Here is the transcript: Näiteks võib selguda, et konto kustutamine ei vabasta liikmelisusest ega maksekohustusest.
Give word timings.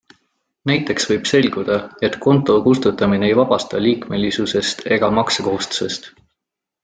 Näiteks 0.69 1.03
võib 1.09 1.27
selguda, 1.31 1.75
et 2.07 2.15
konto 2.23 2.55
kustutamine 2.69 3.29
ei 3.29 3.37
vabasta 3.41 3.83
liikmelisusest 3.89 4.83
ega 4.97 5.11
maksekohustusest. 5.19 6.09